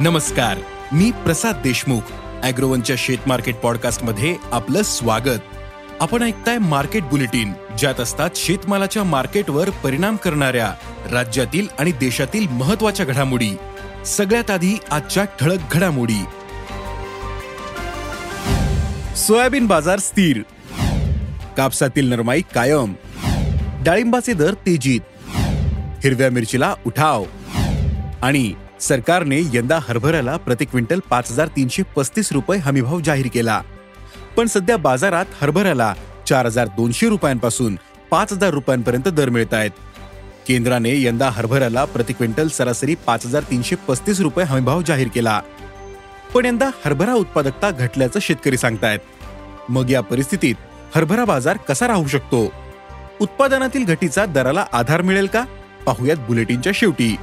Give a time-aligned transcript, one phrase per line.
[0.00, 0.58] नमस्कार
[0.92, 2.00] मी प्रसाद देशमुख
[2.42, 5.40] अॅग्रोवनच्या शेत मार्केट पॉडकास्टमध्ये आपलं स्वागत.
[6.00, 10.74] आपण ऐकताय मार्केट बुलेटिन ज्यात असतात शेतमालाच्या मार्केटवर परिणाम करणाऱ्या
[11.12, 13.50] राज्यातील आणि देशातील महत्त्वाच्या घडामोडी.
[14.06, 16.24] सगळ्यात आधी आजच्या ठळक घडामोडी.
[19.16, 20.42] सोयाबीन बाजार स्थिर.
[21.56, 22.94] कापसातील नरमाई कायम.
[23.82, 25.00] डाळिंबाचे दर तेजीत.
[26.04, 27.24] हिरव्या मिरचीला उठाव.
[28.22, 33.62] आणि सरकारने यंदा हरभऱ्याला प्रति क्विंटल पाच हजार तीनशे पस्तीस रुपये हमीभाव जाहीर केला.
[34.36, 35.94] पण सध्या बाजारात हरभऱ्याला
[36.26, 37.78] चार हजार दोनशे रुपयांपासून
[38.10, 39.70] पाच हजार रुपयांपर्यंत दर मिळत आहेत.
[40.48, 45.40] केंद्राने यंदा हरभऱ्याला प्रति क्विंटल सरासरी पाच हजार तीनशे पस्तीस रुपये हमीभाव जाहीर केला.
[46.34, 48.98] पण यंदा हरभरा उत्पादकता घटल्याचं शेतकरी सांगतायत.
[49.68, 50.54] मग या परिस्थितीत
[50.94, 52.52] हरभरा बाजार कसा राहू शकतो?
[53.20, 55.44] उत्पादनातील घटीचा दराला आधार मिळेल का?
[55.86, 57.16] पाहुयात बुलेटिनच्या शेवटी.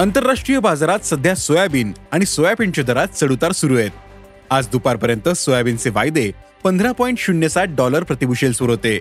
[0.00, 3.90] आंतरराष्ट्रीय बाजारात सध्या सोयाबीन आणि सोयाबीनच्या दरात चढउतार सुरू आहेत.
[4.50, 6.30] आज दुपारपर्यंत सोयाबीनचे वायदे
[6.64, 8.98] पंधरा पॉईंट शून्य सात डॉलर प्रतिबुशेल्सवर होते.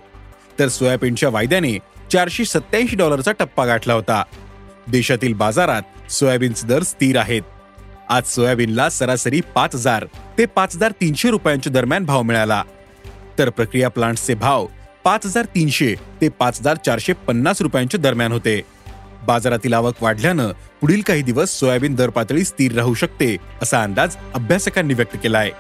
[0.59, 1.77] तर सोयाबीनच्या वायद्याने
[2.11, 4.23] चारशे सत्याऐंशी डॉलरचा टप्पा गाठला होता.
[4.88, 7.41] देशातील बाजारात सोयाबीनचे दर स्थिर आहेत.
[8.09, 10.05] आज सोयाबीनला सरासरी पाच हजार
[10.38, 12.64] ते पाच हजार तीनशे रुपयांच्या दरम्यान भाव मिळाला.
[13.39, 14.67] तर प्रक्रिया प्लांट्सचे भाव
[15.03, 18.61] पाच हजार तीनशे ते पाच हजार चारशे पन्नास रुपयांच्या दरम्यान होते.
[19.26, 24.94] बाजारातील आवक वाढल्यानं पुढील काही दिवस सोयाबीन दर पातळी स्थिर राहू शकते असा अंदाज अभ्यासकांनी
[24.94, 25.52] व्यक्त केलाय.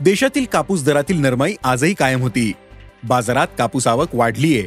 [0.00, 2.52] देशातील कापूस दरातील नरमाई आजही कायम होती.
[3.04, 4.66] बाजारात कापूस आवक वाढलीये.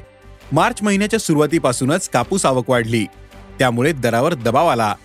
[0.52, 3.06] मार्च महिन्याच्या सुरुवातीपासूनच कापूस आवक वाढली.
[3.60, 4.96] त्यामुळे दरावर दबाव आला.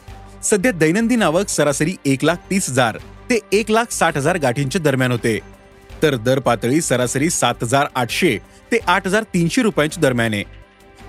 [0.45, 2.99] सध्या दैनंदिन आवक सरासरी एक लाख तीस हजार
[3.31, 5.39] ते एक लाख साठ हजार गाठींच्या दरम्यान होते.
[6.03, 8.37] तर दर पातळी सरासरी सात हजार आठशे
[8.73, 10.35] ते आठ हजार तीनशे रुपयांच्या दरम्यान.
[10.35, 10.45] आहे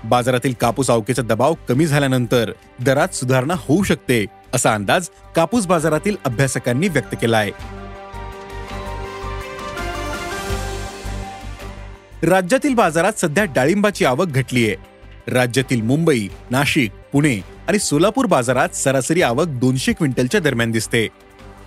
[0.03, 2.51] बाजारातील कापूस आवकेचा दबाव कमी झाल्यानंतर
[2.85, 7.51] दरात सुधारणा होऊ शकते असा अंदाज कापूस बाजारातील अभ्यासकांनी व्यक्त केला आहे
[12.23, 19.21] राज्यातील बाजारात सध्या डाळिंबाची आवक घटली आहे राज्यातील मुंबई नाशिक पुणे आणि सोलापूर बाजारात सरासरी
[19.21, 21.07] आवक दोनशे क्विंटलच्या दरम्यान दिसते.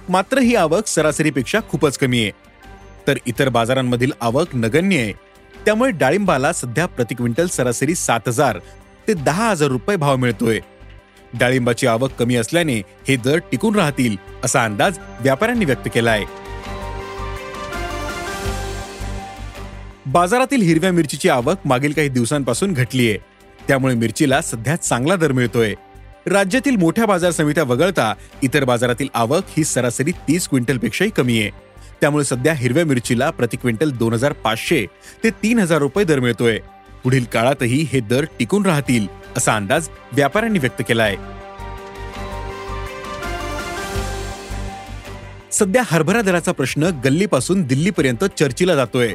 [0.08, 2.30] मात्र ही आवक सरासरीपेक्षा खूपच कमी आहे.
[3.10, 5.12] तर इतर बाजारांमधील आवक नगण्य आहे.
[5.64, 8.58] त्यामुळे डाळिंबाला सध्या प्रति क्विंटल सरासरी सात हजार
[9.08, 10.60] ते दहा हजार रुपये भाव मिळतोय.
[11.32, 12.76] डाळिंबाची आवक कमी असल्याने
[13.08, 16.24] हे दर टिकून राहतील असा अंदाज व्यापाऱ्यांनी व्यक्त केला आहे
[20.06, 23.18] बाजारातील हिरव्या मिरचीची आवक मागील काही दिवसांपासून घटली आहे.
[23.68, 25.74] त्यामुळे मिरचीला सध्या चांगला दर मिळतोय.
[26.26, 31.50] राज्यातील मोठ्या बाजार समित्या वगळता इतर बाजारातील आवक ही सरासरी तीस क्विंटलपेक्षाही कमी आहे.
[32.00, 34.84] त्यामुळे सध्या हिरव्या मिरचीला प्रति क्विंटल दोन हजार पाचशे
[35.24, 36.58] ते तीन हजार रुपये दर मिळतोय.
[37.02, 39.06] पुढील काळातही हे दर टिकून राहतील
[39.36, 41.38] असा अंदाज व्यापाऱ्यांनी व्यक्त केला आहे
[45.52, 49.14] सध्या हरभरा दराचा प्रश्न गल्लीपासून दिल्लीपर्यंत चर्चेला जातोय.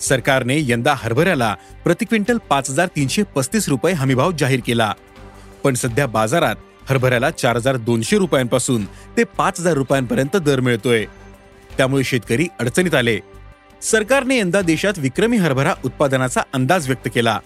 [0.00, 1.54] सरकारने यंदा हरभऱ्याला
[1.84, 4.92] प्रति क्विंटल पाच हजार तीनशे पस्तीस रुपये हमीभाव जाहीर केला.
[5.64, 6.56] पण सध्या बाजारात
[6.88, 8.84] हरभऱ्याला चार हजार दोनशे रुपयांपासून
[9.16, 11.04] ते पाच हजार रुपयांपर्यंत दर मिळतोय.
[11.80, 13.18] त्यामुळे शेतकरी अडचणीत आले.
[13.82, 17.40] सरकारने यंदा देशात विक्रमी हरभरा उत्पादनाचा अंदाज व्यक्त केला.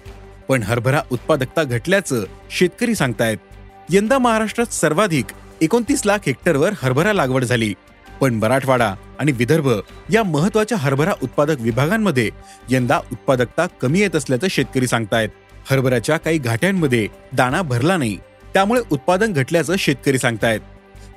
[0.48, 3.36] पण हरभरा उत्पादकता घटल्याचं शेतकरी सांगतायत.
[3.90, 5.24] यंदा महाराष्ट्रात सर्वाधिक
[5.60, 7.74] एकोणतीस लाख हेक्टरवर हरभरा लागवड झाली.
[8.20, 9.70] पण मराठवाडा आणि विदर्भ
[10.12, 12.30] या महत्त्वाच्या हरभरा उत्पादक विभागांमध्ये
[12.70, 15.28] यंदा उत्पादकता कमी येत असल्याचं शेतकरी सांगतायत.
[15.70, 18.18] हरभऱ्याच्या काही घाट्यांमध्ये दाणा भरला नाही.
[18.54, 20.60] त्यामुळे उत्पादन घटल्याचं शेतकरी सांगतायत.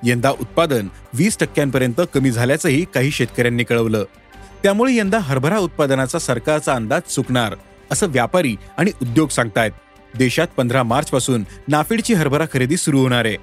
[0.03, 4.03] यंदा उत्पादन वीस टक्क्यांपर्यंत कमी झाल्याचंही काही शेतकऱ्यांनी कळवलं.
[4.63, 7.55] त्यामुळे यंदा हरभरा उत्पादनाचा सरकारचा अंदाज चुकणार
[7.91, 9.71] असं व्यापारी आणि उद्योग सांगतायत.
[10.13, 13.37] देशात पंधरा मार्च पासून नाफेडची हरभरा खरेदी सुरू होणार आहे.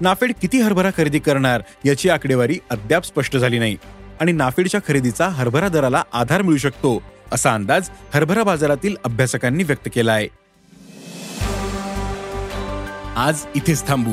[0.00, 3.76] नाफेड किती हरभरा खरेदी करणार याची आकडेवारी अद्याप स्पष्ट झाली नाही
[4.20, 7.02] आणि नाफेडच्या खरेदीचा हरभरा दराला आधार मिळू शकतो
[7.32, 10.28] असा अंदाज हरभरा बाजारातील अभ्यासकांनी व्यक्त केला आहे
[13.16, 14.12] आज इथेच थांबू.